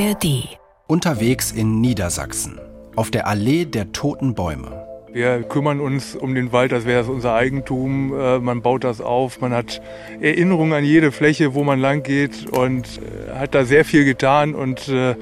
[0.00, 0.48] ARD.
[0.86, 2.58] Unterwegs in Niedersachsen.
[2.96, 4.86] Auf der Allee der toten Bäume.
[5.12, 8.18] Wir kümmern uns um den Wald, als wäre es unser Eigentum.
[8.18, 9.82] Äh, man baut das auf, man hat
[10.20, 14.54] Erinnerungen an jede Fläche, wo man lang geht und äh, hat da sehr viel getan
[14.54, 15.16] und äh,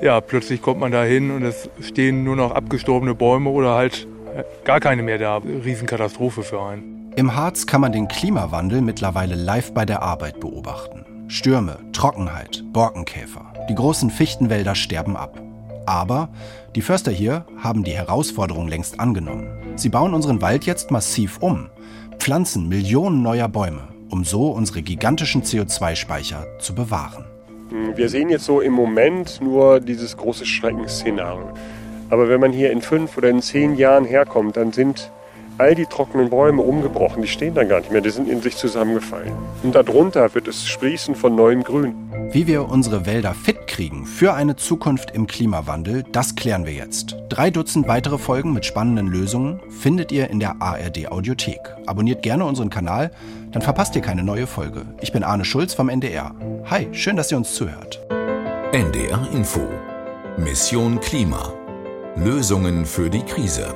[0.00, 4.06] ja, plötzlich kommt man da hin und es stehen nur noch abgestorbene Bäume oder halt
[4.64, 5.38] gar keine mehr da.
[5.38, 7.12] Riesenkatastrophe für einen.
[7.16, 11.13] Im Harz kann man den Klimawandel mittlerweile live bei der Arbeit beobachten.
[11.28, 13.52] Stürme, Trockenheit, Borkenkäfer.
[13.68, 15.40] Die großen Fichtenwälder sterben ab.
[15.86, 16.28] Aber
[16.74, 19.48] die Förster hier haben die Herausforderung längst angenommen.
[19.76, 21.70] Sie bauen unseren Wald jetzt massiv um,
[22.18, 27.24] pflanzen Millionen neuer Bäume, um so unsere gigantischen CO2-Speicher zu bewahren.
[27.94, 31.50] Wir sehen jetzt so im Moment nur dieses große Schreckensszenario.
[32.10, 35.10] Aber wenn man hier in fünf oder in zehn Jahren herkommt, dann sind
[35.58, 37.22] all die trockenen Bäume umgebrochen.
[37.22, 39.32] Die stehen dann gar nicht mehr, die sind in sich zusammengefallen.
[39.62, 41.94] Und darunter wird es sprießen von neuem Grün.
[42.32, 47.16] Wie wir unsere Wälder fit kriegen für eine Zukunft im Klimawandel, das klären wir jetzt.
[47.28, 51.60] Drei Dutzend weitere Folgen mit spannenden Lösungen findet ihr in der ARD Audiothek.
[51.86, 53.10] Abonniert gerne unseren Kanal,
[53.52, 54.82] dann verpasst ihr keine neue Folge.
[55.00, 56.34] Ich bin Arne Schulz vom NDR.
[56.70, 58.00] Hi, schön, dass ihr uns zuhört.
[58.72, 59.60] NDR Info.
[60.36, 61.52] Mission Klima.
[62.16, 63.74] Lösungen für die Krise.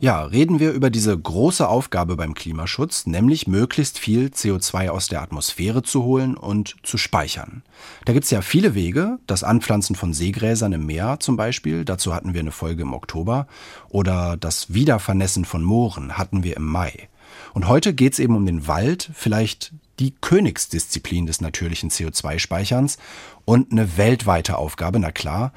[0.00, 5.22] Ja, reden wir über diese große Aufgabe beim Klimaschutz, nämlich möglichst viel CO2 aus der
[5.22, 7.62] Atmosphäre zu holen und zu speichern.
[8.04, 12.32] Da gibt's ja viele Wege, das Anpflanzen von Seegräsern im Meer zum Beispiel, dazu hatten
[12.32, 13.48] wir eine Folge im Oktober,
[13.88, 17.08] oder das Wiedervernässen von Mooren hatten wir im Mai.
[17.52, 22.98] Und heute geht's eben um den Wald, vielleicht die Königsdisziplin des natürlichen CO2-Speicherns
[23.44, 25.52] und eine weltweite Aufgabe, na klar,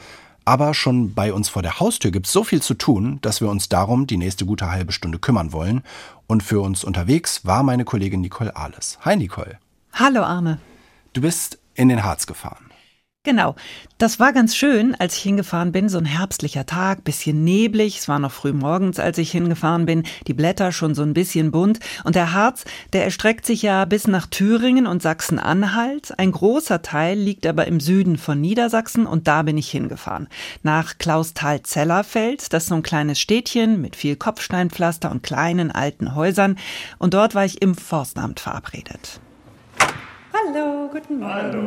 [0.45, 3.49] aber schon bei uns vor der Haustür gibt es so viel zu tun, dass wir
[3.49, 5.83] uns darum die nächste gute halbe Stunde kümmern wollen.
[6.27, 8.97] Und für uns unterwegs war meine Kollegin Nicole Ahles.
[9.01, 9.59] Hi Nicole.
[9.93, 10.59] Hallo Arne.
[11.13, 12.71] Du bist in den Harz gefahren.
[13.23, 13.53] Genau.
[13.99, 15.89] Das war ganz schön, als ich hingefahren bin.
[15.89, 17.99] So ein herbstlicher Tag, bisschen neblig.
[17.99, 20.07] Es war noch früh morgens, als ich hingefahren bin.
[20.25, 21.79] Die Blätter schon so ein bisschen bunt.
[22.03, 26.17] Und der Harz, der erstreckt sich ja bis nach Thüringen und Sachsen-Anhalt.
[26.17, 30.27] Ein großer Teil liegt aber im Süden von Niedersachsen und da bin ich hingefahren.
[30.63, 32.51] Nach Klausthal-Zellerfeld.
[32.51, 36.57] Das ist so ein kleines Städtchen mit viel Kopfsteinpflaster und kleinen alten Häusern.
[36.97, 39.20] Und dort war ich im Forstamt verabredet.
[40.33, 41.33] Hallo, guten Morgen.
[41.33, 41.59] Hallo.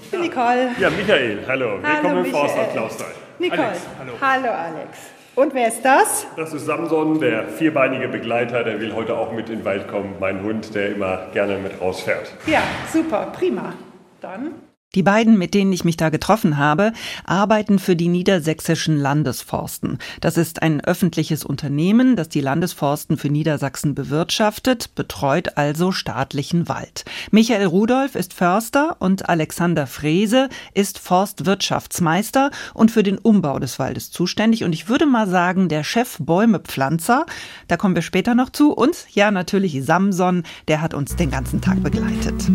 [0.00, 0.70] Ich bin Nicole.
[0.78, 1.78] Ja, Michael, hallo.
[1.82, 3.10] Willkommen im Forstamt Klausthal.
[3.38, 3.62] Nicole.
[3.62, 4.12] Alex, hallo.
[4.20, 4.98] Hallo, Alex.
[5.34, 6.26] Und wer ist das?
[6.34, 10.14] Das ist Samson, der vierbeinige Begleiter, der will heute auch mit in den Wald kommen.
[10.18, 12.32] Mein Hund, der immer gerne mit rausfährt.
[12.46, 13.74] Ja, super, prima.
[14.22, 14.54] Dann
[14.94, 16.92] die beiden, mit denen ich mich da getroffen habe,
[17.24, 19.98] arbeiten für die niedersächsischen Landesforsten.
[20.20, 27.04] Das ist ein öffentliches Unternehmen, das die Landesforsten für Niedersachsen bewirtschaftet, betreut also staatlichen Wald.
[27.30, 34.10] Michael Rudolph ist Förster und Alexander Frese ist Forstwirtschaftsmeister und für den Umbau des Waldes
[34.10, 34.64] zuständig.
[34.64, 37.26] Und ich würde mal sagen, der Chef Bäumepflanzer,
[37.68, 38.72] da kommen wir später noch zu.
[38.72, 42.50] Und ja, natürlich Samson, der hat uns den ganzen Tag begleitet.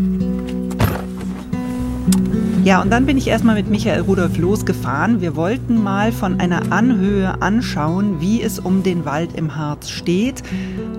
[2.64, 5.20] Ja, und dann bin ich erstmal mit Michael Rudolf losgefahren.
[5.20, 10.44] Wir wollten mal von einer Anhöhe anschauen, wie es um den Wald im Harz steht.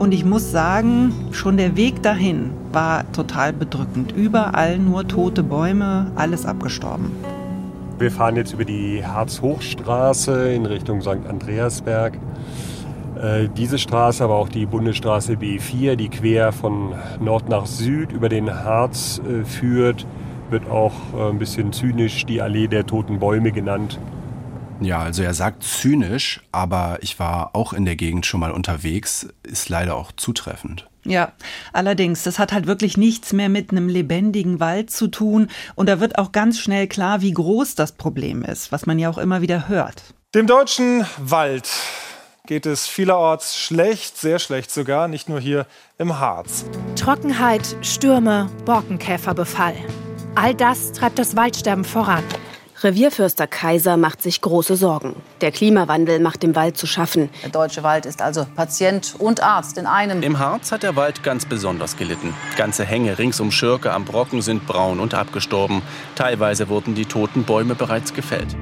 [0.00, 4.11] Und ich muss sagen, schon der Weg dahin war total bedrückend.
[4.11, 7.12] Überall nur tote Bäume, alles abgestorben.
[7.97, 11.29] Wir fahren jetzt über die Harz-Hochstraße in Richtung St.
[11.29, 12.15] Andreasberg.
[13.23, 18.29] Äh, diese Straße, aber auch die Bundesstraße B4, die quer von Nord nach Süd über
[18.29, 20.05] den Harz äh, führt,
[20.52, 23.98] wird auch äh, ein bisschen zynisch die Allee der toten Bäume genannt.
[24.80, 29.28] Ja, also er sagt zynisch, aber ich war auch in der Gegend schon mal unterwegs,
[29.42, 30.88] ist leider auch zutreffend.
[31.04, 31.32] Ja,
[31.72, 35.98] allerdings, das hat halt wirklich nichts mehr mit einem lebendigen Wald zu tun und da
[35.98, 39.40] wird auch ganz schnell klar, wie groß das Problem ist, was man ja auch immer
[39.40, 40.14] wieder hört.
[40.34, 41.69] Dem deutschen Wald
[42.46, 45.66] geht es vielerorts schlecht, sehr schlecht sogar, nicht nur hier
[45.98, 46.64] im Harz.
[46.96, 49.76] Trockenheit, Stürme, Borkenkäferbefall.
[50.34, 52.25] All das treibt das Waldsterben voran.
[52.82, 55.14] Revierförster Kaiser macht sich große Sorgen.
[55.40, 57.29] Der Klimawandel macht dem Wald zu schaffen.
[57.43, 60.23] Der deutsche Wald ist also Patient und Arzt in einem.
[60.23, 62.34] Im Harz hat der Wald ganz besonders gelitten.
[62.56, 65.82] Ganze Hänge rings um Schirke am Brocken sind braun und abgestorben.
[66.17, 68.56] Teilweise wurden die toten Bäume bereits gefällt.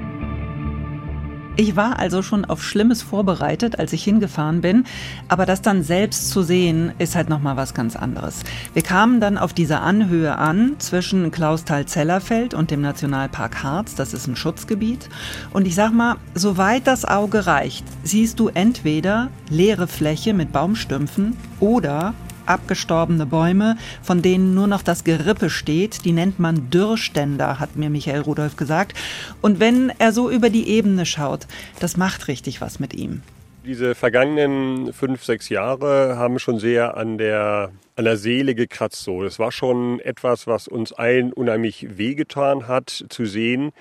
[1.56, 4.84] Ich war also schon auf Schlimmes vorbereitet, als ich hingefahren bin,
[5.28, 8.40] aber das dann selbst zu sehen, ist halt noch mal was ganz anderes.
[8.72, 14.26] Wir kamen dann auf dieser Anhöhe an zwischen Klausthal-Zellerfeld und dem Nationalpark Harz, das ist
[14.26, 15.08] ein Schutzgebiet,
[15.52, 21.36] und ich sag mal, soweit das Auge reicht, siehst du entweder leere Fläche mit Baumstümpfen
[21.58, 22.14] oder
[22.50, 26.04] abgestorbene Bäume, von denen nur noch das Gerippe steht.
[26.04, 28.96] Die nennt man Dürrständer, hat mir Michael Rudolph gesagt.
[29.40, 31.46] Und wenn er so über die Ebene schaut,
[31.78, 33.22] das macht richtig was mit ihm.
[33.62, 39.04] Diese vergangenen fünf, sechs Jahre haben schon sehr an der, an der Seele gekratzt.
[39.04, 43.72] So, das war schon etwas, was uns allen unheimlich wehgetan hat, zu sehen.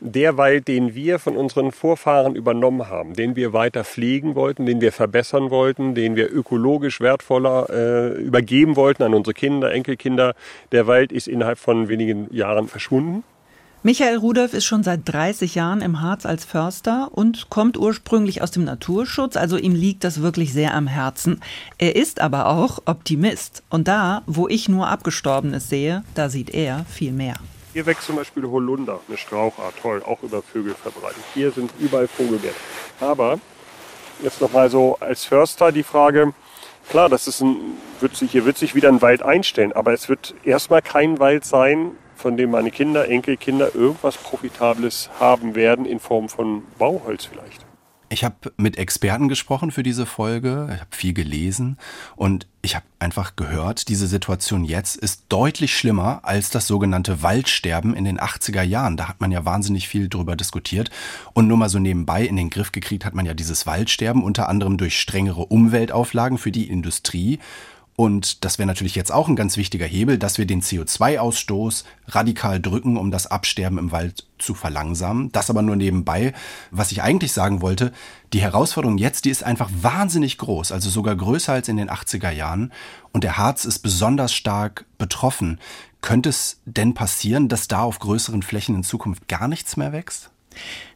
[0.00, 4.80] Der Wald, den wir von unseren Vorfahren übernommen haben, den wir weiter pflegen wollten, den
[4.80, 10.34] wir verbessern wollten, den wir ökologisch wertvoller äh, übergeben wollten an unsere Kinder, Enkelkinder,
[10.72, 13.22] der Wald ist innerhalb von wenigen Jahren verschwunden.
[13.86, 18.50] Michael Rudolph ist schon seit 30 Jahren im Harz als Förster und kommt ursprünglich aus
[18.50, 21.40] dem Naturschutz, also ihm liegt das wirklich sehr am Herzen.
[21.78, 23.62] Er ist aber auch Optimist.
[23.70, 27.36] Und da, wo ich nur Abgestorbenes sehe, da sieht er viel mehr.
[27.74, 31.22] Hier wächst zum Beispiel Holunder, eine Strauchart, toll, auch über Vögel verbreitet.
[31.32, 32.56] Hier sind überall Vogelbetten.
[32.98, 33.38] Aber
[34.20, 36.34] jetzt nochmal so als Förster die Frage,
[36.90, 37.56] klar, das ist ein,
[38.00, 41.44] wird sich, hier wird sich wieder ein Wald einstellen, aber es wird erstmal kein Wald
[41.44, 47.64] sein, von dem meine Kinder, Enkelkinder irgendwas Profitables haben werden in Form von Bauholz vielleicht.
[48.08, 51.76] Ich habe mit Experten gesprochen für diese Folge, ich habe viel gelesen
[52.14, 57.94] und ich habe einfach gehört, diese Situation jetzt ist deutlich schlimmer als das sogenannte Waldsterben
[57.94, 58.96] in den 80er Jahren.
[58.96, 60.90] Da hat man ja wahnsinnig viel drüber diskutiert
[61.32, 64.48] und nur mal so nebenbei in den Griff gekriegt hat man ja dieses Waldsterben unter
[64.48, 67.40] anderem durch strengere Umweltauflagen für die Industrie
[67.96, 72.60] und das wäre natürlich jetzt auch ein ganz wichtiger Hebel, dass wir den CO2-Ausstoß radikal
[72.60, 75.32] drücken, um das Absterben im Wald zu verlangsamen.
[75.32, 76.34] Das aber nur nebenbei.
[76.70, 77.92] Was ich eigentlich sagen wollte,
[78.34, 82.30] die Herausforderung jetzt, die ist einfach wahnsinnig groß, also sogar größer als in den 80er
[82.30, 82.70] Jahren.
[83.12, 85.58] Und der Harz ist besonders stark betroffen.
[86.02, 90.30] Könnte es denn passieren, dass da auf größeren Flächen in Zukunft gar nichts mehr wächst?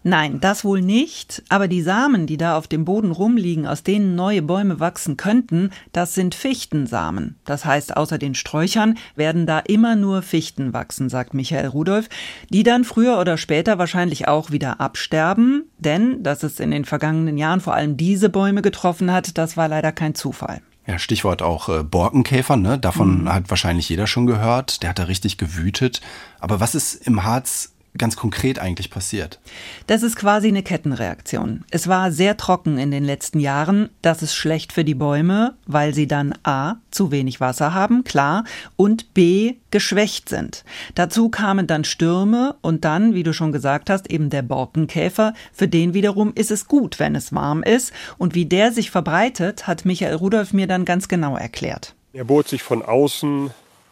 [0.03, 4.15] Nein, das wohl nicht, aber die Samen, die da auf dem Boden rumliegen, aus denen
[4.15, 7.37] neue Bäume wachsen könnten, das sind Fichtensamen.
[7.45, 12.09] Das heißt, außer den Sträuchern werden da immer nur Fichten wachsen, sagt Michael Rudolph,
[12.49, 17.37] die dann früher oder später wahrscheinlich auch wieder absterben, denn dass es in den vergangenen
[17.37, 20.62] Jahren vor allem diese Bäume getroffen hat, das war leider kein Zufall.
[20.87, 22.79] Ja, Stichwort auch äh, Borkenkäfer, ne?
[22.79, 23.33] Davon mhm.
[23.33, 24.83] hat wahrscheinlich jeder schon gehört.
[24.83, 26.01] Der hat da richtig gewütet.
[26.41, 29.40] Aber was ist im Harz ganz konkret eigentlich passiert?
[29.87, 31.64] Das ist quasi eine Kettenreaktion.
[31.70, 33.90] Es war sehr trocken in den letzten Jahren.
[34.02, 38.44] Das ist schlecht für die Bäume, weil sie dann A, zu wenig Wasser haben, klar,
[38.76, 40.64] und B, geschwächt sind.
[40.94, 45.34] Dazu kamen dann Stürme und dann, wie du schon gesagt hast, eben der Borkenkäfer.
[45.52, 47.92] Für den wiederum ist es gut, wenn es warm ist.
[48.19, 51.94] Und wie der sich verbreitet, hat Michael Rudolph mir dann ganz genau erklärt.
[52.12, 53.50] Er bohrt sich von außen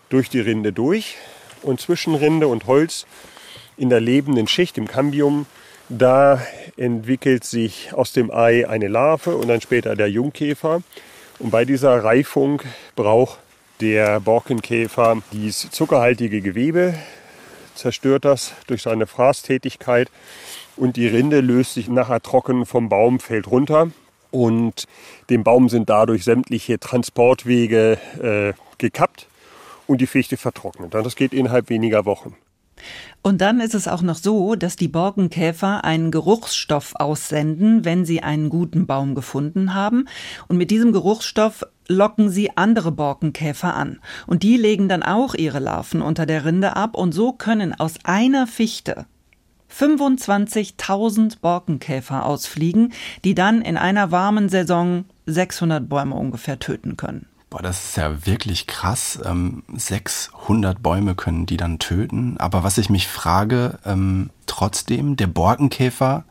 [0.09, 1.17] durch die Rinde durch
[1.63, 3.07] und zwischen Rinde und Holz
[3.79, 5.47] in der lebenden Schicht, im Cambium,
[5.89, 6.43] da
[6.77, 10.83] entwickelt sich aus dem Ei eine Larve und dann später der Jungkäfer.
[11.39, 12.61] Und bei dieser Reifung
[12.95, 13.39] braucht
[13.81, 16.95] der Borkenkäfer dieses zuckerhaltige Gewebe,
[17.75, 20.11] zerstört das durch seine Fraßtätigkeit
[20.77, 23.91] und die Rinde löst sich nachher trocken vom Baum, fällt runter
[24.31, 24.85] und
[25.31, 29.29] dem Baum sind dadurch sämtliche Transportwege äh, gekappt
[29.87, 30.93] und die Fichte vertrocknet.
[30.93, 32.37] Das geht innerhalb weniger Wochen.
[33.23, 38.23] Und dann ist es auch noch so, dass die Borkenkäfer einen Geruchsstoff aussenden, wenn sie
[38.23, 40.07] einen guten Baum gefunden haben.
[40.47, 43.99] Und mit diesem Geruchsstoff locken sie andere Borkenkäfer an.
[44.27, 46.97] Und die legen dann auch ihre Larven unter der Rinde ab.
[46.97, 49.07] Und so können aus einer Fichte
[49.71, 52.93] 25.000 Borkenkäfer ausfliegen,
[53.25, 57.27] die dann in einer warmen Saison 600 Bäume ungefähr töten können.
[57.51, 59.19] Boah, das ist ja wirklich krass.
[59.25, 62.37] Ähm, 600 Bäume können die dann töten.
[62.39, 66.25] Aber was ich mich frage, ähm, trotzdem, der Borkenkäfer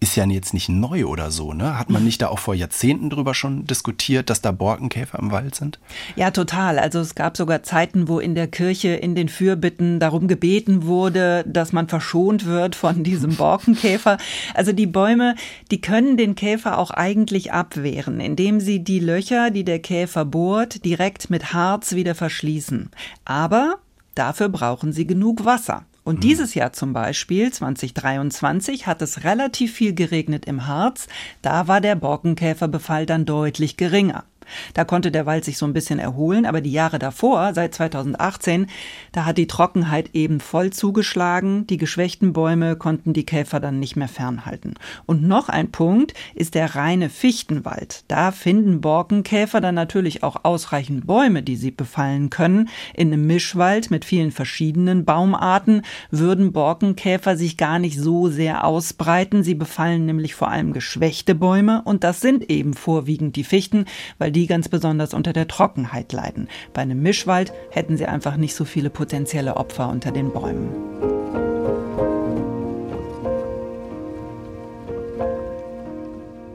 [0.00, 1.78] ist ja jetzt nicht neu oder so, ne?
[1.78, 5.54] Hat man nicht da auch vor Jahrzehnten drüber schon diskutiert, dass da Borkenkäfer im Wald
[5.54, 5.78] sind?
[6.14, 6.78] Ja, total.
[6.78, 11.42] Also es gab sogar Zeiten, wo in der Kirche in den Fürbitten darum gebeten wurde,
[11.46, 14.18] dass man verschont wird von diesem Borkenkäfer.
[14.52, 15.36] Also die Bäume,
[15.70, 20.84] die können den Käfer auch eigentlich abwehren, indem sie die Löcher, die der Käfer bohrt,
[20.84, 22.90] direkt mit Harz wieder verschließen.
[23.24, 23.76] Aber
[24.14, 25.84] dafür brauchen sie genug Wasser.
[26.04, 26.20] Und mhm.
[26.20, 31.08] dieses Jahr zum Beispiel, 2023, hat es relativ viel geregnet im Harz.
[31.42, 34.24] Da war der Borkenkäferbefall dann deutlich geringer.
[34.74, 38.66] Da konnte der Wald sich so ein bisschen erholen, aber die Jahre davor, seit 2018,
[39.12, 41.66] da hat die Trockenheit eben voll zugeschlagen.
[41.66, 44.74] Die geschwächten Bäume konnten die Käfer dann nicht mehr fernhalten.
[45.06, 48.04] Und noch ein Punkt ist der reine Fichtenwald.
[48.08, 52.68] Da finden Borkenkäfer dann natürlich auch ausreichend Bäume, die sie befallen können.
[52.94, 59.42] In einem Mischwald mit vielen verschiedenen Baumarten würden Borkenkäfer sich gar nicht so sehr ausbreiten.
[59.42, 63.86] Sie befallen nämlich vor allem geschwächte Bäume und das sind eben vorwiegend die Fichten,
[64.18, 66.48] weil die ganz besonders unter der Trockenheit leiden.
[66.74, 71.13] Bei einem Mischwald hätten sie einfach nicht so viele potenzielle Opfer unter den Bäumen.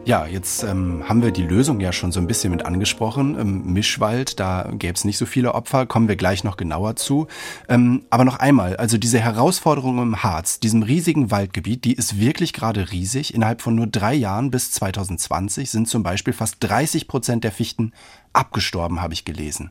[0.09, 3.37] Ja, jetzt ähm, haben wir die Lösung ja schon so ein bisschen mit angesprochen.
[3.37, 7.27] Im Mischwald, da gäbe es nicht so viele Opfer, kommen wir gleich noch genauer zu.
[7.67, 12.53] Ähm, aber noch einmal, also diese Herausforderung im Harz, diesem riesigen Waldgebiet, die ist wirklich
[12.53, 13.35] gerade riesig.
[13.35, 17.93] Innerhalb von nur drei Jahren bis 2020 sind zum Beispiel fast 30 Prozent der Fichten
[18.33, 19.69] abgestorben, habe ich gelesen.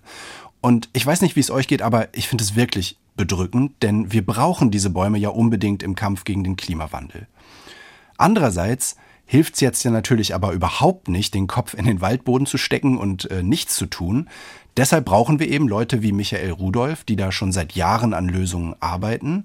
[0.60, 4.12] Und ich weiß nicht, wie es euch geht, aber ich finde es wirklich bedrückend, denn
[4.12, 7.26] wir brauchen diese Bäume ja unbedingt im Kampf gegen den Klimawandel.
[8.18, 8.94] Andererseits
[9.30, 12.96] hilft es jetzt ja natürlich aber überhaupt nicht, den Kopf in den Waldboden zu stecken
[12.96, 14.26] und äh, nichts zu tun.
[14.78, 18.74] Deshalb brauchen wir eben Leute wie Michael Rudolph, die da schon seit Jahren an Lösungen
[18.80, 19.44] arbeiten.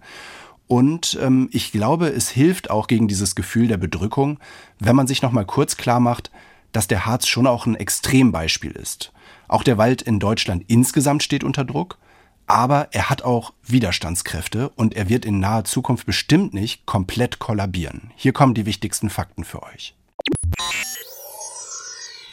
[0.68, 4.40] Und ähm, ich glaube, es hilft auch gegen dieses Gefühl der Bedrückung,
[4.80, 6.32] wenn man sich noch mal kurz klar macht,
[6.72, 9.12] dass der Harz schon auch ein Extrembeispiel ist.
[9.50, 11.98] Auch der Wald in Deutschland insgesamt steht unter Druck
[12.48, 18.12] aber er hat auch Widerstandskräfte und er wird in naher Zukunft bestimmt nicht komplett kollabieren.
[18.16, 19.96] Hier kommen die wichtigsten Fakten für euch.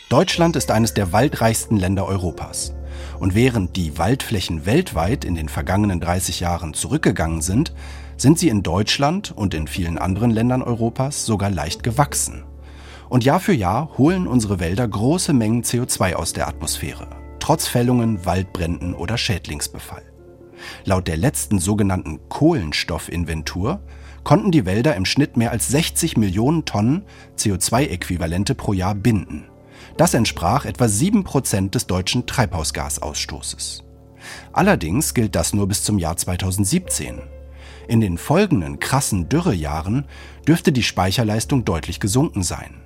[0.08, 2.74] Deutschland ist eines der waldreichsten Länder Europas.
[3.20, 7.72] Und während die Waldflächen weltweit in den vergangenen 30 Jahren zurückgegangen sind,
[8.16, 12.42] sind sie in Deutschland und in vielen anderen Ländern Europas sogar leicht gewachsen.
[13.08, 17.19] Und Jahr für Jahr holen unsere Wälder große Mengen CO2 aus der Atmosphäre
[17.50, 20.04] trotz Fällungen, Waldbränden oder Schädlingsbefall.
[20.85, 23.80] Laut der letzten sogenannten Kohlenstoffinventur
[24.23, 27.02] konnten die Wälder im Schnitt mehr als 60 Millionen Tonnen
[27.37, 29.49] CO2-Äquivalente pro Jahr binden.
[29.97, 33.83] Das entsprach etwa 7% des deutschen Treibhausgasausstoßes.
[34.52, 37.19] Allerdings gilt das nur bis zum Jahr 2017.
[37.88, 40.04] In den folgenden krassen Dürrejahren
[40.47, 42.80] dürfte die Speicherleistung deutlich gesunken sein.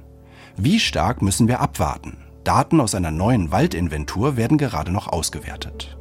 [0.56, 2.23] Wie stark müssen wir abwarten?
[2.44, 5.96] Daten aus einer neuen Waldinventur werden gerade noch ausgewertet.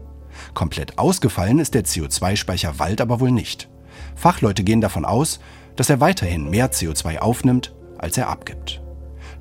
[0.53, 3.69] Komplett ausgefallen ist der CO2-Speicher Wald aber wohl nicht.
[4.15, 5.39] Fachleute gehen davon aus,
[5.75, 8.81] dass er weiterhin mehr CO2 aufnimmt, als er abgibt.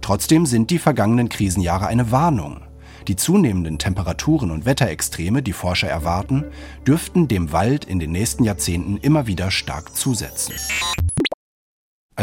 [0.00, 2.60] Trotzdem sind die vergangenen Krisenjahre eine Warnung.
[3.08, 6.44] Die zunehmenden Temperaturen und Wetterextreme, die Forscher erwarten,
[6.86, 10.54] dürften dem Wald in den nächsten Jahrzehnten immer wieder stark zusetzen.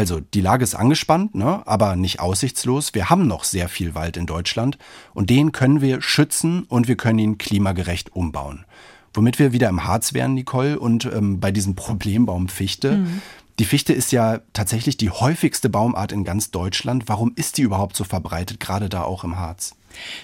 [0.00, 2.94] Also die Lage ist angespannt, ne, aber nicht aussichtslos.
[2.94, 4.78] Wir haben noch sehr viel Wald in Deutschland
[5.12, 8.64] und den können wir schützen und wir können ihn klimagerecht umbauen.
[9.12, 12.92] Womit wir wieder im Harz wären, Nicole, und ähm, bei diesem Problembaum Fichte.
[12.96, 13.20] Mhm.
[13.58, 17.06] Die Fichte ist ja tatsächlich die häufigste Baumart in ganz Deutschland.
[17.06, 19.74] Warum ist die überhaupt so verbreitet, gerade da auch im Harz?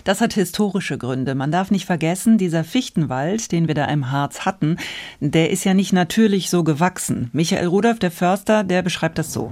[0.05, 1.35] Das hat historische Gründe.
[1.35, 4.77] Man darf nicht vergessen, dieser Fichtenwald, den wir da im Harz hatten,
[5.21, 7.31] der ist ja nicht natürlich so gewachsen.
[7.33, 9.51] Michael Rudolph, der Förster, der beschreibt das so.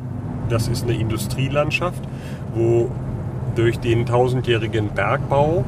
[0.48, 2.02] Das ist eine Industrielandschaft,
[2.54, 2.90] wo
[3.54, 5.64] durch den tausendjährigen Bergbau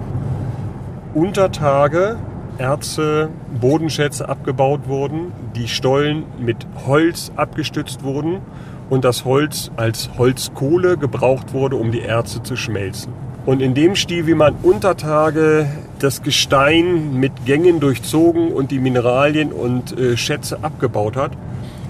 [1.15, 2.19] unter Tage
[2.59, 3.29] Erze,
[3.61, 8.41] Bodenschätze abgebaut wurden, die Stollen mit Holz abgestützt wurden
[8.89, 13.13] und das Holz als Holzkohle gebraucht wurde, um die Erze zu schmelzen.
[13.47, 15.69] Und in dem Stil, wie man unter Tage
[16.01, 21.31] das Gestein mit Gängen durchzogen und die Mineralien und äh, Schätze abgebaut hat,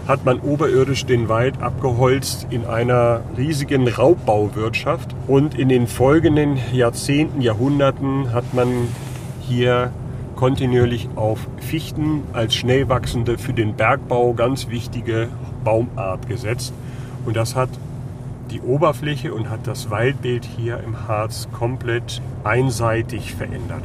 [0.07, 5.15] hat man oberirdisch den Wald abgeholzt in einer riesigen Raubbauwirtschaft.
[5.27, 8.69] Und in den folgenden Jahrzehnten, Jahrhunderten hat man
[9.41, 9.91] hier
[10.37, 15.29] kontinuierlich auf Fichten als schnell wachsende, für den Bergbau ganz wichtige
[15.65, 16.75] Baumart gesetzt.
[17.25, 17.71] Und das hat
[18.57, 23.85] die Oberfläche und hat das Waldbild hier im Harz komplett einseitig verändert.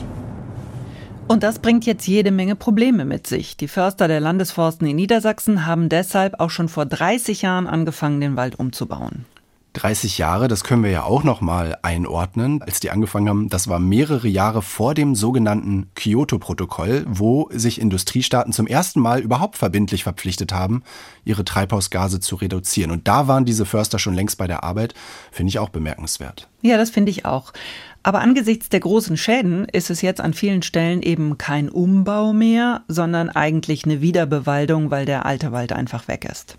[1.27, 3.57] Und das bringt jetzt jede Menge Probleme mit sich.
[3.57, 8.35] Die Förster der Landesforsten in Niedersachsen haben deshalb auch schon vor 30 Jahren angefangen, den
[8.35, 9.25] Wald umzubauen.
[9.73, 13.49] 30 Jahre, das können wir ja auch noch mal einordnen, als die angefangen haben.
[13.49, 19.57] Das war mehrere Jahre vor dem sogenannten Kyoto-Protokoll, wo sich Industriestaaten zum ersten Mal überhaupt
[19.57, 20.83] verbindlich verpflichtet haben,
[21.23, 22.91] ihre Treibhausgase zu reduzieren.
[22.91, 24.93] Und da waren diese Förster schon längst bei der Arbeit.
[25.31, 26.49] Finde ich auch bemerkenswert.
[26.61, 27.53] Ja, das finde ich auch.
[28.03, 32.81] Aber angesichts der großen Schäden ist es jetzt an vielen Stellen eben kein Umbau mehr,
[32.87, 36.57] sondern eigentlich eine Wiederbewaldung, weil der alte Wald einfach weg ist.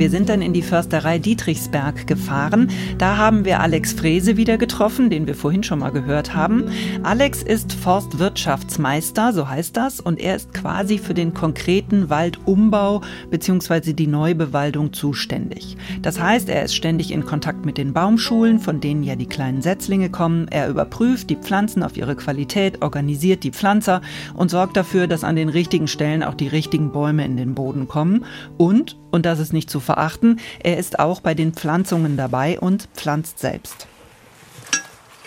[0.00, 2.70] Wir sind dann in die Försterei Dietrichsberg gefahren.
[2.96, 6.70] Da haben wir Alex Frese wieder getroffen, den wir vorhin schon mal gehört haben.
[7.02, 13.92] Alex ist Forstwirtschaftsmeister, so heißt das, und er ist quasi für den konkreten Waldumbau bzw.
[13.92, 15.76] die Neubewaldung zuständig.
[16.00, 19.60] Das heißt, er ist ständig in Kontakt mit den Baumschulen, von denen ja die kleinen
[19.60, 20.48] Setzlinge kommen.
[20.48, 24.00] Er überprüft die Pflanzen auf ihre Qualität, organisiert die Pflanzer
[24.32, 27.86] und sorgt dafür, dass an den richtigen Stellen auch die richtigen Bäume in den Boden
[27.86, 28.24] kommen.
[28.56, 30.40] Und, und das ist nicht zu verachten.
[30.60, 33.88] Er ist auch bei den Pflanzungen dabei und pflanzt selbst.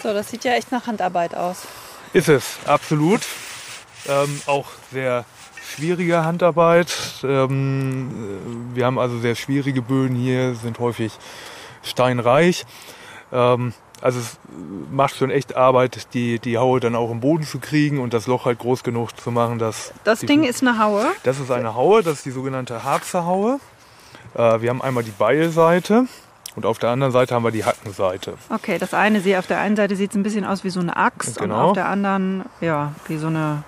[0.01, 1.67] So, das sieht ja echt nach Handarbeit aus.
[2.13, 3.21] Ist es, absolut.
[4.07, 5.25] Ähm, auch sehr
[5.75, 6.93] schwierige Handarbeit.
[7.23, 11.11] Ähm, wir haben also sehr schwierige Böden hier, sind häufig
[11.83, 12.65] steinreich.
[13.31, 14.37] Ähm, also es
[14.91, 18.27] macht schon echt Arbeit, die, die Haue dann auch im Boden zu kriegen und das
[18.27, 19.93] Loch halt groß genug zu machen, dass...
[20.03, 21.05] Das die, Ding ist eine Haue?
[21.23, 23.59] Das ist eine Haue, das ist die sogenannte Harzer Haue.
[24.35, 26.05] Äh, wir haben einmal die Beilseite
[26.55, 28.35] und auf der anderen Seite haben wir die Hackenseite.
[28.49, 30.79] Okay, das eine, sie auf der einen Seite sieht es ein bisschen aus wie so
[30.79, 31.55] eine Axt Genau.
[31.55, 33.63] und auf der anderen, ja, wie so eine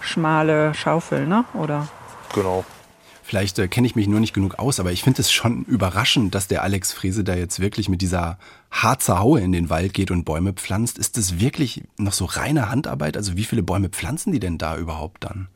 [0.00, 1.44] schmale Schaufel, ne?
[1.54, 1.88] Oder?
[2.34, 2.64] Genau.
[3.32, 6.34] Vielleicht äh, kenne ich mich nur nicht genug aus, aber ich finde es schon überraschend,
[6.34, 8.36] dass der Alex Frese da jetzt wirklich mit dieser
[8.70, 10.98] Harzer Haue in den Wald geht und Bäume pflanzt.
[10.98, 13.16] Ist das wirklich noch so reine Handarbeit?
[13.16, 15.48] Also wie viele Bäume pflanzen die denn da überhaupt dann?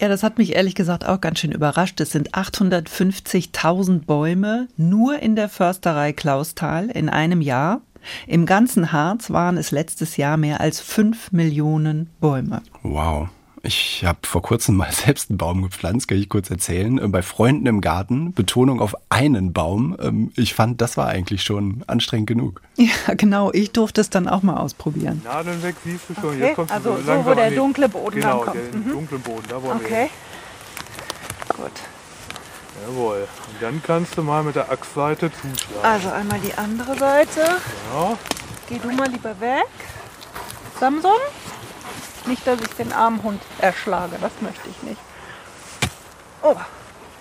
[0.00, 2.00] Ja, das hat mich ehrlich gesagt auch ganz schön überrascht.
[2.00, 7.82] Es sind 850.000 Bäume nur in der Försterei Klausthal in einem Jahr.
[8.26, 12.62] Im ganzen Harz waren es letztes Jahr mehr als 5 Millionen Bäume.
[12.82, 13.28] Wow.
[13.64, 17.22] Ich habe vor kurzem mal selbst einen Baum gepflanzt, kann ich kurz erzählen, äh, bei
[17.22, 18.32] Freunden im Garten.
[18.32, 19.96] Betonung auf einen Baum.
[20.00, 22.60] Ähm, Ich fand, das war eigentlich schon anstrengend genug.
[22.76, 23.52] Ja, genau.
[23.52, 25.22] Ich durfte es dann auch mal ausprobieren.
[25.24, 26.24] Nadeln weg, siehst du schon.
[26.30, 28.56] Okay, Jetzt kommst du also so wo der an dunkle Boden genau, kommt.
[28.56, 28.90] den Mhm.
[28.90, 30.02] dunklen Boden, da wollen wir Okay.
[30.02, 31.56] hin.
[31.56, 31.72] Gut.
[32.88, 33.28] Jawohl.
[33.48, 35.84] Und dann kannst du mal mit der Achsseite zuschlagen.
[35.84, 37.40] Also einmal die andere Seite.
[37.94, 38.18] Ja.
[38.68, 39.66] Geh du mal lieber weg.
[40.80, 41.12] Samson?
[42.26, 44.16] Nicht, dass ich den armen Hund erschlage.
[44.20, 45.00] Das möchte ich nicht.
[46.42, 46.56] Oh,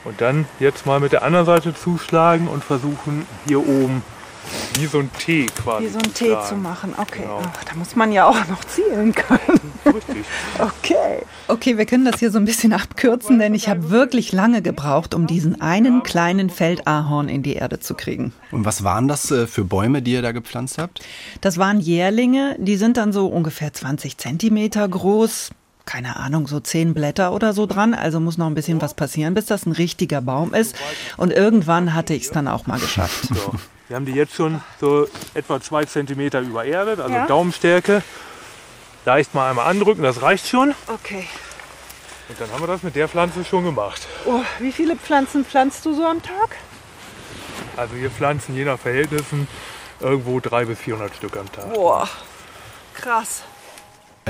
[0.04, 4.04] Und dann jetzt mal mit der anderen Seite zuschlagen und versuchen hier oben
[4.80, 5.86] wie so ein T quasi.
[5.86, 6.94] wie so ein zu Tee zu machen.
[6.98, 7.22] Okay.
[7.22, 7.42] Genau.
[7.44, 9.60] Ach, da muss man ja auch noch zielen können.
[9.86, 10.26] Richtig.
[10.60, 11.24] Okay.
[11.48, 15.14] Okay, wir können das hier so ein bisschen abkürzen, denn ich habe wirklich lange gebraucht,
[15.14, 18.34] um diesen einen kleinen Feldahorn in die Erde zu kriegen.
[18.52, 21.02] Und was waren das äh, für Bäume, die ihr da gepflanzt habt?
[21.42, 25.50] Das waren Jährlinge, die sind dann so ungefähr 20 Zentimeter groß.
[25.86, 27.94] Keine Ahnung, so zehn Blätter oder so dran.
[27.94, 30.76] Also muss noch ein bisschen was passieren, bis das ein richtiger Baum ist.
[31.18, 33.28] Und irgendwann hatte ich es dann auch mal geschafft.
[33.30, 33.54] So.
[33.88, 37.26] Wir haben die jetzt schon so etwa zwei Zentimeter übererdet, also Ja.
[37.28, 38.04] Daumenstärke.
[39.04, 40.74] Leicht mal einmal andrücken, das reicht schon.
[40.88, 41.28] Okay.
[42.30, 44.08] Und dann haben wir das mit der Pflanze schon gemacht.
[44.26, 46.56] Oh, wie viele Pflanzen pflanzt du so am Tag?
[47.76, 49.48] Also wir pflanzen je nach Verhältnissen
[50.00, 51.74] irgendwo 300 bis 400 Stück am Tag.
[51.74, 52.08] Boah,
[52.94, 53.44] krass.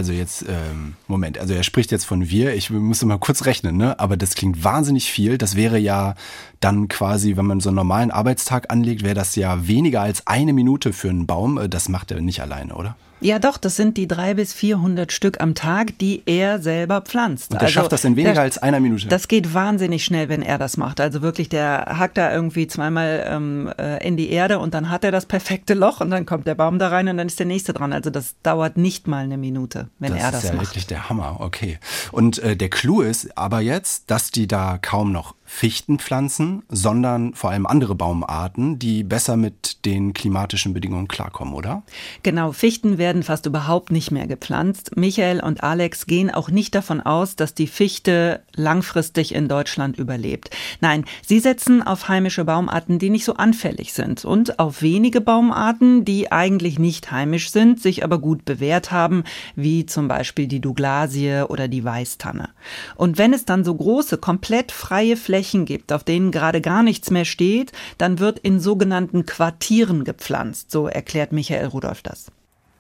[0.02, 3.78] Also jetzt, ähm, Moment, also er spricht jetzt von wir, ich musste mal kurz rechnen,
[3.78, 4.00] ne?
[4.00, 5.38] aber das klingt wahnsinnig viel.
[5.38, 6.16] Das wäre ja
[6.60, 10.54] dann quasi, wenn man so einen normalen Arbeitstag anlegt, wäre das ja weniger als eine
[10.54, 11.60] Minute für einen Baum.
[11.60, 12.96] Äh, Das macht er nicht alleine, oder?
[13.22, 17.52] Ja, doch, das sind die 300 bis 400 Stück am Tag, die er selber pflanzt.
[17.54, 19.08] Und er schafft das in weniger der- als einer Minute.
[19.08, 21.00] Das geht wahnsinnig schnell, wenn er das macht.
[21.00, 25.04] Also wirklich, der hackt da irgendwie zweimal ähm, äh, in die Erde und dann hat
[25.04, 27.46] er das perfekte Loch und dann kommt der Baum da rein und dann ist der
[27.46, 27.94] nächste dran.
[27.94, 30.68] Also das dauert nicht mal eine Minute, wenn das er das ist ja macht.
[30.70, 31.80] wirklich der Hammer, okay.
[32.12, 37.36] Und äh, der Clou ist aber jetzt, dass die da kaum noch Fichten pflanzen, sondern
[37.36, 41.84] vor allem andere Baumarten, die besser mit den klimatischen Bedingungen klarkommen, oder?
[42.24, 44.96] Genau, Fichten werden fast überhaupt nicht mehr gepflanzt.
[44.96, 50.50] Michael und Alex gehen auch nicht davon aus, dass die Fichte langfristig in Deutschland überlebt.
[50.80, 56.06] Nein, sie setzen auf heimische Baumarten, die nicht so anfällig sind und auf wenige Baumarten,
[56.06, 61.44] die eigentlich nicht heimisch sind, sich aber gut bewährt haben, wie zum Beispiel die Douglasie
[61.48, 62.50] oder die Weißtanne.
[62.96, 67.12] Und wenn es dann so große, komplett freie Flächen gibt, auf denen gerade gar nichts
[67.12, 72.32] mehr steht, dann wird in sogenannten Quartieren gepflanzt, so erklärt Michael Rudolph das.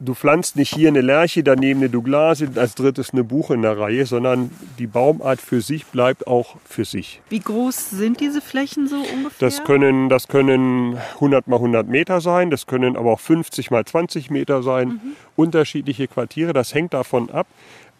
[0.03, 3.77] Du pflanzt nicht hier eine Lerche, daneben eine Douglasie, als drittes eine Buche in der
[3.77, 7.21] Reihe, sondern die Baumart für sich bleibt auch für sich.
[7.29, 9.47] Wie groß sind diese Flächen so ungefähr?
[9.47, 13.85] Das können, das können 100 mal 100 Meter sein, das können aber auch 50 mal
[13.85, 14.99] 20 Meter sein.
[15.35, 17.45] Unterschiedliche Quartiere, das hängt davon ab,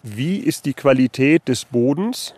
[0.02, 2.34] wie ist die Qualität des Bodens,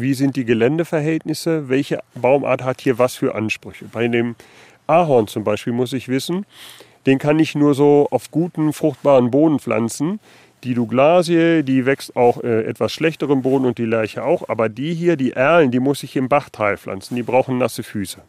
[0.00, 3.86] wie sind die Geländeverhältnisse, welche Baumart hat hier was für Ansprüche.
[3.92, 4.36] Bei dem
[4.86, 6.46] Ahorn zum Beispiel muss ich wissen,
[7.06, 10.20] den kann ich nur so auf guten, fruchtbaren Boden pflanzen.
[10.64, 14.48] Die Douglasie, die wächst auch äh, etwas schlechterem Boden und die Lerche auch.
[14.48, 17.14] Aber die hier, die Erlen, die muss ich im Bachtal pflanzen.
[17.14, 18.20] Die brauchen nasse Füße.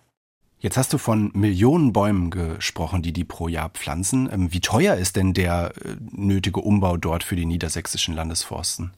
[0.62, 4.30] Jetzt hast du von Millionen Bäumen gesprochen, die die pro Jahr pflanzen.
[4.30, 8.91] Ähm, Wie teuer ist denn der äh, nötige Umbau dort für die niedersächsischen Landesforsten?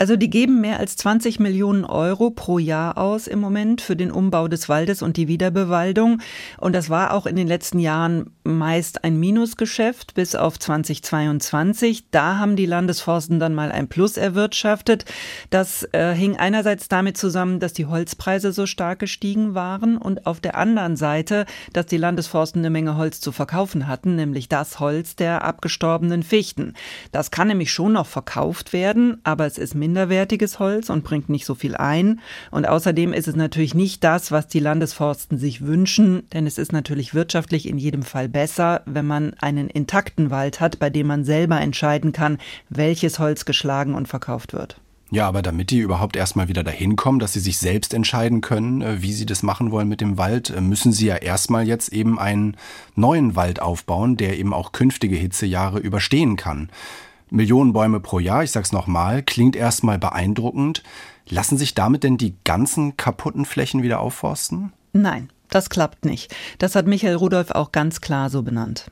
[0.00, 4.10] Also die geben mehr als 20 Millionen Euro pro Jahr aus im Moment für den
[4.10, 6.22] Umbau des Waldes und die Wiederbewaldung.
[6.56, 12.10] Und das war auch in den letzten Jahren meist ein Minusgeschäft bis auf 2022.
[12.10, 15.04] Da haben die Landesforsten dann mal ein Plus erwirtschaftet.
[15.50, 20.40] Das äh, hing einerseits damit zusammen, dass die Holzpreise so stark gestiegen waren und auf
[20.40, 24.80] der anderen anderen Seite, dass die Landesforsten eine Menge Holz zu verkaufen hatten, nämlich das
[24.80, 26.74] Holz der abgestorbenen Fichten.
[27.12, 31.46] Das kann nämlich schon noch verkauft werden, aber es ist minderwertiges Holz und bringt nicht
[31.46, 32.20] so viel ein.
[32.50, 36.72] Und außerdem ist es natürlich nicht das, was die Landesforsten sich wünschen, denn es ist
[36.72, 41.24] natürlich wirtschaftlich in jedem Fall besser, wenn man einen intakten Wald hat, bei dem man
[41.24, 44.79] selber entscheiden kann, welches Holz geschlagen und verkauft wird.
[45.12, 48.80] Ja, aber damit die überhaupt erstmal wieder dahin kommen, dass sie sich selbst entscheiden können,
[48.80, 51.92] äh, wie sie das machen wollen mit dem Wald, äh, müssen sie ja erstmal jetzt
[51.92, 52.56] eben einen
[52.94, 56.70] neuen Wald aufbauen, der eben auch künftige Hitzejahre überstehen kann.
[57.28, 60.82] Millionen Bäume pro Jahr, ich sag's nochmal, klingt erstmal beeindruckend.
[61.28, 64.72] Lassen sich damit denn die ganzen kaputten Flächen wieder aufforsten?
[64.92, 66.34] Nein, das klappt nicht.
[66.58, 68.90] Das hat Michael Rudolph auch ganz klar so benannt.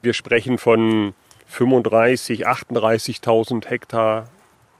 [0.00, 1.14] Wir sprechen von
[1.46, 4.28] 35, 38.000 Hektar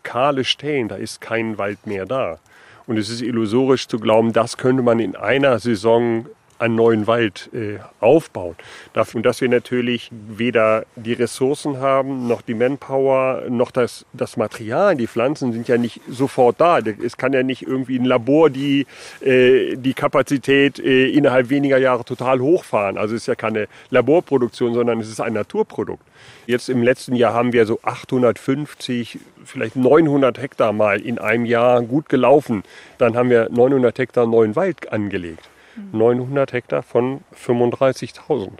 [0.02, 2.38] kahle Stellen, da ist kein Wald mehr da.
[2.86, 6.26] Und es ist illusorisch zu glauben, das könnte man in einer Saison
[6.62, 8.54] einen neuen Wald äh, aufbauen.
[8.92, 14.94] Dafür, dass wir natürlich weder die Ressourcen haben, noch die Manpower, noch das, das Material.
[14.96, 16.78] Die Pflanzen sind ja nicht sofort da.
[16.78, 18.86] Es kann ja nicht irgendwie ein Labor die,
[19.20, 22.96] äh, die Kapazität äh, innerhalb weniger Jahre total hochfahren.
[22.96, 26.04] Also es ist ja keine Laborproduktion, sondern es ist ein Naturprodukt.
[26.46, 31.82] Jetzt im letzten Jahr haben wir so 850, vielleicht 900 Hektar mal in einem Jahr
[31.82, 32.62] gut gelaufen.
[32.98, 35.48] Dann haben wir 900 Hektar neuen Wald angelegt.
[35.92, 38.50] 900 Hektar von 35.000.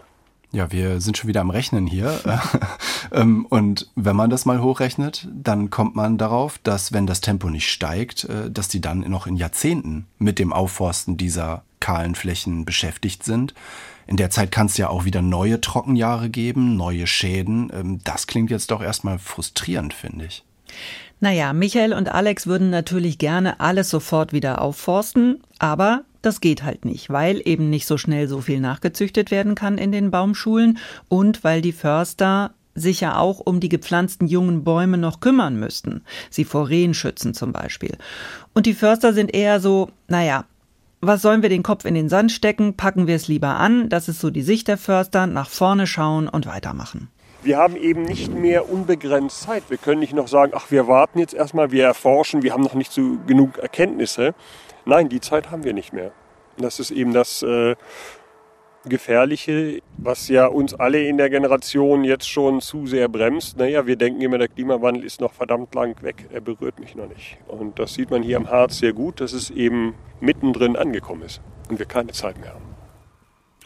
[0.51, 2.19] Ja, wir sind schon wieder am Rechnen hier.
[3.11, 7.49] Ähm, und wenn man das mal hochrechnet, dann kommt man darauf, dass wenn das Tempo
[7.49, 12.65] nicht steigt, äh, dass die dann noch in Jahrzehnten mit dem Aufforsten dieser kahlen Flächen
[12.65, 13.53] beschäftigt sind.
[14.07, 17.71] In der Zeit kann es ja auch wieder neue Trockenjahre geben, neue Schäden.
[17.73, 20.43] Ähm, das klingt jetzt doch erstmal frustrierend, finde ich.
[21.19, 26.85] Naja, Michael und Alex würden natürlich gerne alles sofort wieder aufforsten, aber das geht halt
[26.85, 31.43] nicht, weil eben nicht so schnell so viel nachgezüchtet werden kann in den Baumschulen und
[31.43, 36.43] weil die Förster sich ja auch um die gepflanzten jungen Bäume noch kümmern müssten, sie
[36.43, 37.97] vor Rehen schützen zum Beispiel.
[38.53, 40.45] Und die Förster sind eher so, naja,
[41.01, 44.07] was sollen wir den Kopf in den Sand stecken, packen wir es lieber an, das
[44.07, 47.09] ist so die Sicht der Förster, nach vorne schauen und weitermachen.
[47.43, 49.63] Wir haben eben nicht mehr unbegrenzt Zeit.
[49.67, 52.73] Wir können nicht noch sagen, ach, wir warten jetzt erstmal, wir erforschen, wir haben noch
[52.73, 54.33] nicht so genug Erkenntnisse.
[54.85, 56.11] Nein, die Zeit haben wir nicht mehr.
[56.57, 57.75] Das ist eben das äh,
[58.85, 63.57] Gefährliche, was ja uns alle in der Generation jetzt schon zu sehr bremst.
[63.57, 66.27] Naja, wir denken immer, der Klimawandel ist noch verdammt lang weg.
[66.33, 67.37] Er berührt mich noch nicht.
[67.47, 71.41] Und das sieht man hier am Harz sehr gut, dass es eben mittendrin angekommen ist
[71.69, 72.72] und wir keine Zeit mehr haben.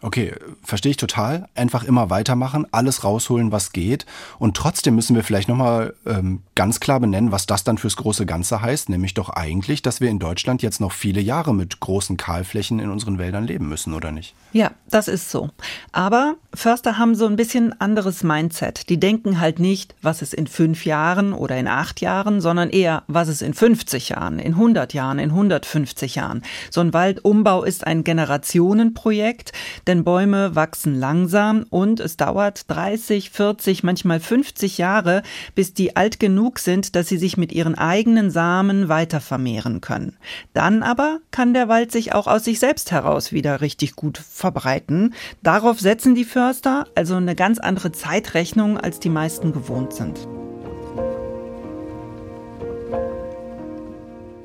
[0.01, 0.33] Okay,
[0.63, 1.47] verstehe ich total.
[1.55, 4.05] Einfach immer weitermachen, alles rausholen, was geht.
[4.37, 8.25] Und trotzdem müssen wir vielleicht nochmal ähm, ganz klar benennen, was das dann fürs große
[8.25, 8.89] Ganze heißt.
[8.89, 12.91] Nämlich doch eigentlich, dass wir in Deutschland jetzt noch viele Jahre mit großen Kahlflächen in
[12.91, 14.35] unseren Wäldern leben müssen, oder nicht?
[14.53, 15.49] Ja, das ist so.
[15.91, 18.89] Aber Förster haben so ein bisschen anderes Mindset.
[18.89, 23.03] Die denken halt nicht, was ist in fünf Jahren oder in acht Jahren, sondern eher,
[23.07, 26.43] was ist in 50 Jahren, in 100 Jahren, in 150 Jahren.
[26.69, 29.53] So ein Waldumbau ist ein Generationenprojekt
[29.87, 35.23] denn Bäume wachsen langsam und es dauert 30, 40, manchmal 50 Jahre,
[35.55, 40.17] bis die alt genug sind, dass sie sich mit ihren eigenen Samen weiter vermehren können.
[40.53, 45.13] Dann aber kann der Wald sich auch aus sich selbst heraus wieder richtig gut verbreiten.
[45.43, 50.27] Darauf setzen die Förster also eine ganz andere Zeitrechnung, als die meisten gewohnt sind.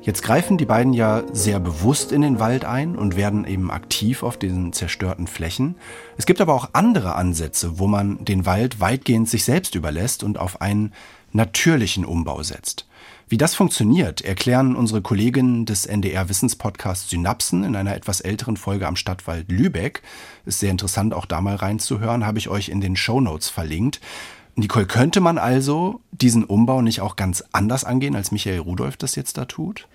[0.03, 4.21] Jetzt greifen die beiden ja sehr bewusst in den Wald ein und werden eben aktiv
[4.21, 5.75] auf diesen zerstörten Flächen.
[6.17, 10.37] Es gibt aber auch andere Ansätze, wo man den Wald weitgehend sich selbst überlässt und
[10.37, 10.91] auf einen
[11.31, 12.85] natürlichen Umbau setzt.
[13.29, 18.87] Wie das funktioniert, erklären unsere Kolleginnen des NDR Wissenspodcasts Synapsen in einer etwas älteren Folge
[18.87, 20.01] am Stadtwald Lübeck.
[20.45, 24.01] Ist sehr interessant, auch da mal reinzuhören, habe ich euch in den Show Notes verlinkt.
[24.55, 29.15] Nicole, könnte man also diesen Umbau nicht auch ganz anders angehen, als Michael Rudolph das
[29.15, 29.87] jetzt da tut?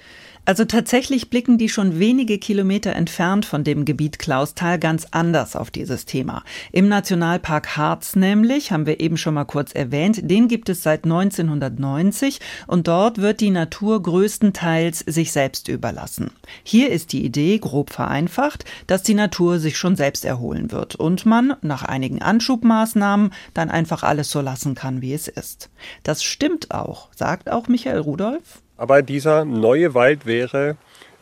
[0.44, 5.70] Also tatsächlich blicken die schon wenige Kilometer entfernt von dem Gebiet Klausthal ganz anders auf
[5.70, 6.42] dieses Thema.
[6.72, 11.04] Im Nationalpark Harz nämlich, haben wir eben schon mal kurz erwähnt, den gibt es seit
[11.04, 16.30] 1990 und dort wird die Natur größtenteils sich selbst überlassen.
[16.62, 21.26] Hier ist die Idee, grob vereinfacht, dass die Natur sich schon selbst erholen wird und
[21.26, 25.70] man nach einigen Anschubmaßnahmen dann einfach alles so lassen kann, wie es ist.
[26.02, 28.62] Das stimmt auch, sagt auch Michael Rudolph.
[28.78, 30.76] Aber dieser neue Wald wäre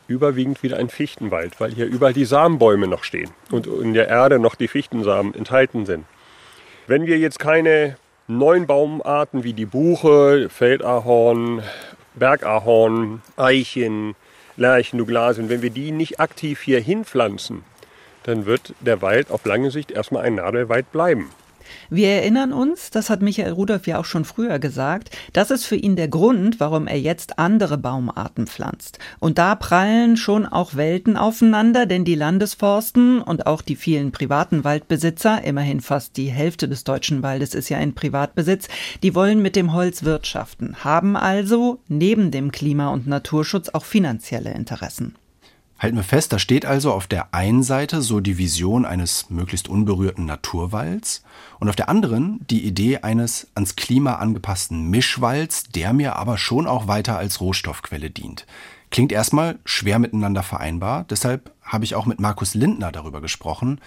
[0.09, 4.39] überwiegend wieder ein Fichtenwald, weil hier überall die Samenbäume noch stehen und in der Erde
[4.39, 6.05] noch die Fichtensamen enthalten sind.
[6.87, 7.97] Wenn wir jetzt keine
[8.29, 11.63] neuen Baumarten wie die Buche, Feldahorn,
[12.15, 14.15] Bergahorn, Eichen,
[14.57, 17.65] Lärchen, Douglasien, wenn wir die nicht aktiv hier hinpflanzen,
[18.23, 21.31] dann wird der Wald auf lange Sicht erstmal ein Nadelwald bleiben.
[21.91, 25.77] Wir erinnern uns, das hat Michael Rudolph ja auch schon früher gesagt, das ist für
[25.77, 28.99] ihn der Grund, warum er jetzt andere Baumarten pflanzt.
[29.19, 34.65] Und da prallen schon auch Welten aufeinander, denn die Landesforsten und auch die vielen privaten
[34.65, 38.69] Waldbesitzer, immerhin fast die Hälfte des deutschen Waldes ist ja in Privatbesitz,
[39.03, 44.53] die wollen mit dem Holz wirtschaften, haben also neben dem Klima- und Naturschutz auch finanzielle
[44.53, 45.15] Interessen.
[45.79, 49.69] Halten wir fest, da steht also auf der einen Seite so die Vision eines möglichst
[49.69, 51.23] unberührten Naturwalds
[51.61, 56.67] und auf der anderen die Idee eines ans Klima angepassten Mischwalds, der mir aber schon
[56.67, 58.47] auch weiter als Rohstoffquelle dient.
[58.91, 63.81] Klingt erstmal schwer miteinander vereinbar, deshalb habe ich auch mit Markus Lindner darüber gesprochen,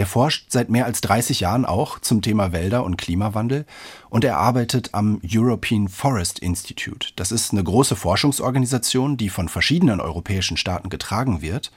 [0.00, 3.66] der forscht seit mehr als 30 Jahren auch zum Thema Wälder und Klimawandel
[4.08, 7.08] und er arbeitet am European Forest Institute.
[7.16, 11.70] Das ist eine große Forschungsorganisation, die von verschiedenen europäischen Staaten getragen wird.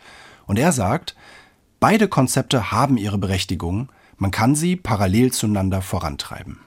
[0.46, 1.18] Und er sagt,
[1.82, 6.60] beide Konzepte haben ihre Berechtigung, man kann sie parallel zueinander vorantreiben.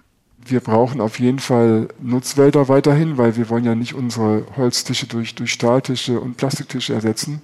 [0.45, 5.35] Wir brauchen auf jeden Fall Nutzwälder weiterhin, weil wir wollen ja nicht unsere Holztische durch,
[5.35, 7.41] durch Stahltische und Plastiktische ersetzen.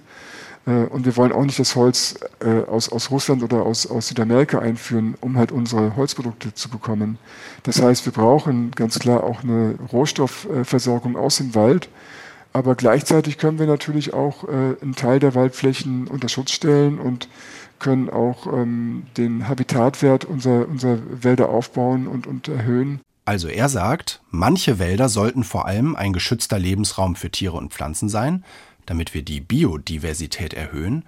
[0.65, 4.07] Äh, und wir wollen auch nicht das Holz äh, aus, aus Russland oder aus, aus
[4.07, 7.17] Südamerika einführen, um halt unsere Holzprodukte zu bekommen.
[7.63, 11.89] Das heißt, wir brauchen ganz klar auch eine Rohstoffversorgung aus dem Wald.
[12.55, 17.27] Aber gleichzeitig können wir natürlich auch äh, einen Teil der Waldflächen unter Schutz stellen und
[17.79, 23.01] können auch ähm, den Habitatwert unserer, unserer Wälder aufbauen und, und erhöhen.
[23.25, 28.09] Also er sagt, manche Wälder sollten vor allem ein geschützter Lebensraum für Tiere und Pflanzen
[28.09, 28.43] sein,
[28.85, 31.05] damit wir die Biodiversität erhöhen.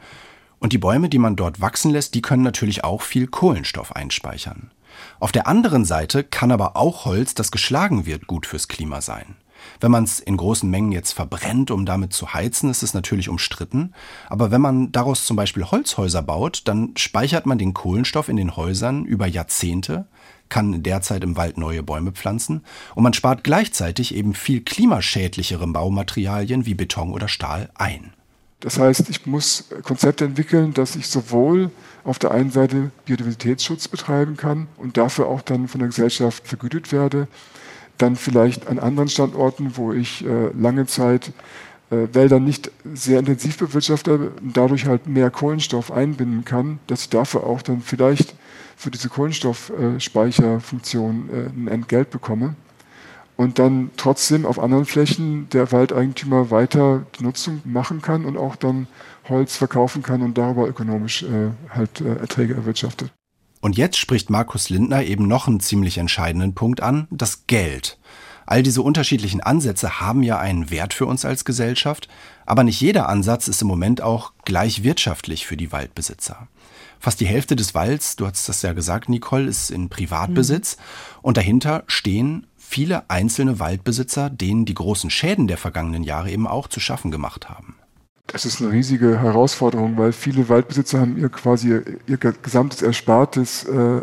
[0.60, 4.72] Und die Bäume, die man dort wachsen lässt, die können natürlich auch viel Kohlenstoff einspeichern.
[5.20, 9.36] Auf der anderen Seite kann aber auch Holz, das geschlagen wird, gut fürs Klima sein.
[9.80, 13.30] Wenn man es in großen Mengen jetzt verbrennt, um damit zu heizen, ist es natürlich
[13.30, 13.94] umstritten.
[14.30, 18.56] Aber wenn man daraus zum Beispiel Holzhäuser baut, dann speichert man den Kohlenstoff in den
[18.56, 20.08] Häusern über Jahrzehnte
[20.50, 26.66] kann derzeit im Wald neue Bäume pflanzen und man spart gleichzeitig eben viel klimaschädlichere Baumaterialien
[26.66, 28.14] wie Beton oder Stahl ein.
[28.60, 31.70] Das heißt, ich muss Konzepte entwickeln, dass ich sowohl
[32.04, 36.92] auf der einen Seite Biodiversitätsschutz betreiben kann und dafür auch dann von der Gesellschaft vergütet
[36.92, 37.28] werde,
[37.98, 41.32] dann vielleicht an anderen Standorten, wo ich äh, lange Zeit
[41.92, 47.10] äh, Wälder nicht sehr intensiv bewirtschafte und dadurch halt mehr Kohlenstoff einbinden kann, dass ich
[47.10, 48.34] dafür auch dann vielleicht
[48.76, 52.56] für diese Kohlenstoffspeicherfunktion äh, ein Entgelt bekomme
[53.38, 58.56] und dann trotzdem auf anderen Flächen der Waldeigentümer weiter die Nutzung machen kann und auch
[58.56, 58.88] dann
[59.28, 63.12] Holz verkaufen kann und darüber ökonomisch äh, halt äh, Erträge erwirtschaftet.
[63.62, 67.98] Und jetzt spricht Markus Lindner eben noch einen ziemlich entscheidenden Punkt an, das Geld.
[68.46, 72.08] All diese unterschiedlichen Ansätze haben ja einen Wert für uns als Gesellschaft,
[72.46, 76.48] aber nicht jeder Ansatz ist im Moment auch gleich wirtschaftlich für die Waldbesitzer.
[77.00, 80.78] Fast die Hälfte des Walds, du hast das ja gesagt, Nicole, ist in Privatbesitz.
[80.78, 81.20] Mhm.
[81.22, 86.68] Und dahinter stehen viele einzelne Waldbesitzer, denen die großen Schäden der vergangenen Jahre eben auch
[86.68, 87.76] zu schaffen gemacht haben.
[88.28, 94.02] Das ist eine riesige Herausforderung, weil viele Waldbesitzer haben ihr quasi ihr gesamtes erspartes äh,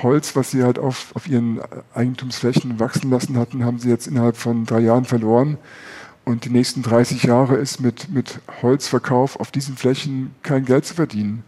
[0.00, 1.60] Holz, was sie halt auf, auf ihren
[1.92, 5.58] Eigentumsflächen wachsen lassen hatten, haben sie jetzt innerhalb von drei Jahren verloren.
[6.24, 10.94] Und die nächsten 30 Jahre ist mit, mit Holzverkauf auf diesen Flächen kein Geld zu
[10.94, 11.42] verdienen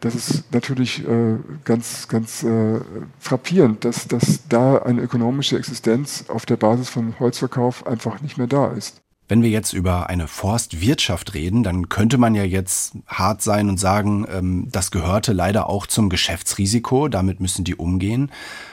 [0.00, 2.80] das ist natürlich äh, ganz, ganz äh,
[3.18, 8.46] frappierend, dass, dass da eine ökonomische Existenz auf der Basis von Holzverkauf einfach nicht mehr
[8.46, 9.02] da ist.
[9.28, 13.78] Wenn wir jetzt über eine Forstwirtschaft reden, dann könnte man ja jetzt hart sein und
[13.78, 18.30] sagen, ähm, das gehörte leider auch zum Geschäftsrisiko, damit müssen die umgehen.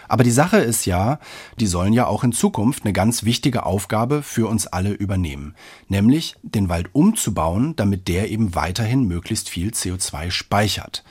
[0.07, 1.19] Aber die Sache ist ja,
[1.59, 5.55] die sollen ja auch in Zukunft eine ganz wichtige Aufgabe für uns alle übernehmen,
[5.87, 11.03] nämlich den Wald umzubauen, damit der eben weiterhin möglichst viel CO2 speichert.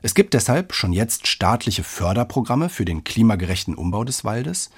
[0.00, 4.70] Es gibt deshalb schon jetzt staatliche Förderprogramme für den klimagerechten Umbau des Waldes.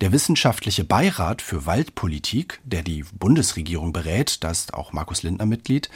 [0.00, 5.90] Der Wissenschaftliche Beirat für Waldpolitik, der die Bundesregierung berät, da ist auch Markus Lindner Mitglied,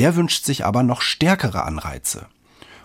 [0.00, 2.26] der wünscht sich aber noch stärkere Anreize.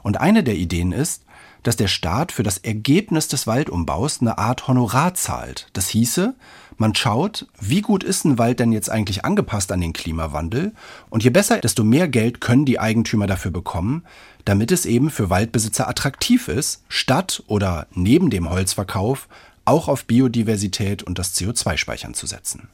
[0.04, 1.24] Und eine der Ideen ist,
[1.64, 5.68] dass der Staat für das Ergebnis des Waldumbaus eine Art Honorar zahlt.
[5.74, 6.36] Das hieße,
[6.78, 10.74] man schaut, wie gut ist ein Wald denn jetzt eigentlich angepasst an den Klimawandel
[11.10, 14.04] und je besser, desto mehr Geld können die Eigentümer dafür bekommen,
[14.46, 19.28] damit es eben für Waldbesitzer attraktiv ist, statt oder neben dem Holzverkauf
[19.70, 22.70] auch auf Biodiversität und das CO2-Speichern zu setzen.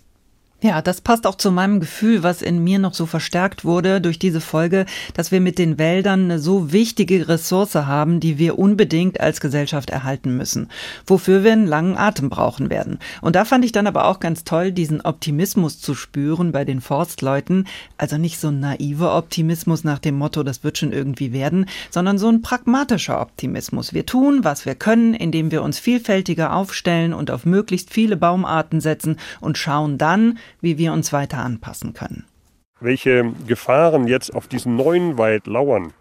[0.65, 4.17] Ja, das passt auch zu meinem Gefühl, was in mir noch so verstärkt wurde durch
[4.17, 9.21] diese Folge, dass wir mit den Wäldern eine so wichtige Ressource haben, die wir unbedingt
[9.21, 10.69] als Gesellschaft erhalten müssen,
[11.05, 12.97] wofür wir einen langen Atem brauchen werden.
[13.21, 16.81] Und da fand ich dann aber auch ganz toll, diesen Optimismus zu spüren bei den
[16.81, 17.67] Forstleuten.
[17.99, 22.17] Also nicht so ein naiver Optimismus nach dem Motto, das wird schon irgendwie werden, sondern
[22.17, 23.93] so ein pragmatischer Optimismus.
[23.93, 28.81] Wir tun, was wir können, indem wir uns vielfältiger aufstellen und auf möglichst viele Baumarten
[28.81, 32.25] setzen und schauen dann, wie wir uns weiter anpassen können.
[32.79, 35.93] Welche Gefahren jetzt auf diesen neuen Wald lauern,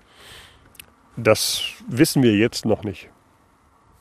[1.16, 3.08] das wissen wir jetzt noch nicht.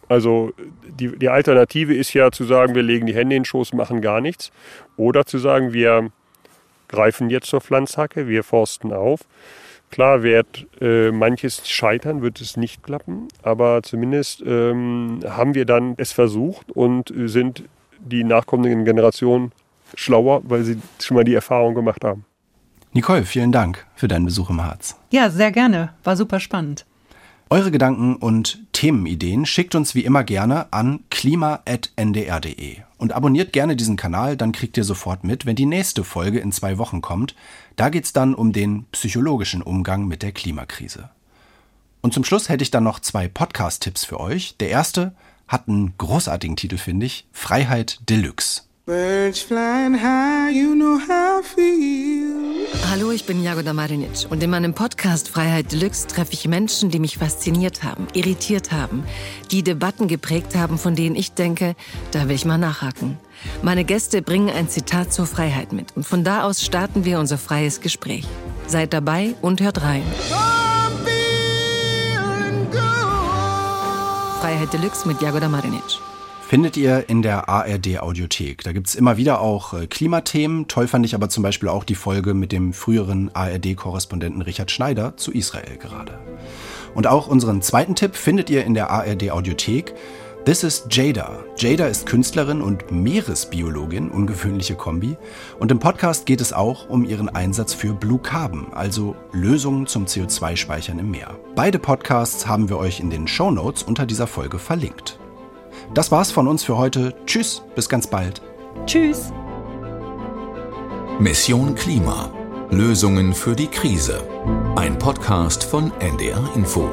[0.10, 0.54] Also
[0.88, 4.02] die, die Alternative ist ja zu sagen, wir legen die Hände in den Schoß, machen
[4.02, 4.52] gar nichts.
[4.98, 6.12] Oder zu sagen, wir
[6.88, 9.22] greifen jetzt zur Pflanzhacke, wir forsten auf.
[9.90, 15.94] Klar wird äh, manches scheitern, wird es nicht klappen, aber zumindest ähm, haben wir dann
[15.98, 17.64] es versucht und sind
[18.00, 19.52] die nachkommenden Generationen
[19.96, 22.26] schlauer, weil sie schon mal die Erfahrung gemacht haben.
[22.94, 24.96] Nicole, vielen Dank für deinen Besuch im Harz.
[25.12, 25.94] Ja, sehr gerne.
[26.04, 26.86] War super spannend.
[27.50, 33.96] Eure Gedanken und Themenideen schickt uns wie immer gerne an klima.ndr.de und abonniert gerne diesen
[33.96, 37.36] Kanal, dann kriegt ihr sofort mit, wenn die nächste Folge in zwei Wochen kommt.
[37.76, 41.10] Da geht es dann um den psychologischen Umgang mit der Klimakrise.
[42.02, 44.58] Und zum Schluss hätte ich dann noch zwei Podcast-Tipps für euch.
[44.58, 45.14] Der erste
[45.48, 48.64] hat einen großartigen Titel, finde ich, Freiheit Deluxe.
[48.86, 52.68] Birds flying high, you know how I feel.
[52.92, 57.00] Hallo, ich bin Jagoda Marinic und in meinem Podcast Freiheit Deluxe treffe ich Menschen, die
[57.00, 59.06] mich fasziniert haben, irritiert haben,
[59.52, 61.78] die Debatten geprägt haben, von denen ich denke,
[62.12, 63.18] da will ich mal nachhaken.
[63.62, 67.38] Meine Gäste bringen ein Zitat zur Freiheit mit und von da aus starten wir unser
[67.38, 68.28] freies Gespräch.
[68.68, 70.04] Seid dabei und hört rein.
[74.42, 76.03] Freiheit Deluxe mit Jagoda Marinic
[76.54, 78.64] findet ihr in der ARD Audiothek.
[78.64, 80.68] Da gibt's immer wieder auch äh, Klimathemen.
[80.68, 85.18] Toll fand ich aber zum Beispiel auch die Folge mit dem früheren ARD-Korrespondenten Richard Schneider
[85.18, 86.20] zu Israel gerade.
[86.94, 89.96] Und auch unseren zweiten Tipp findet ihr in der ARD Audiothek.
[90.46, 91.44] This is Jada.
[91.58, 95.18] Jada ist Künstlerin und Meeresbiologin, ungewöhnliche Kombi.
[95.58, 100.06] Und im Podcast geht es auch um ihren Einsatz für Blue Carbon, also Lösungen zum
[100.06, 101.32] CO2-Speichern im Meer.
[101.56, 105.18] Beide Podcasts haben wir euch in den Show Notes unter dieser Folge verlinkt.
[105.94, 107.14] Das war's von uns für heute.
[107.26, 108.42] Tschüss, bis ganz bald.
[108.86, 109.32] Tschüss.
[111.20, 112.32] Mission Klima.
[112.70, 114.22] Lösungen für die Krise.
[114.76, 116.90] Ein Podcast von NDR Info.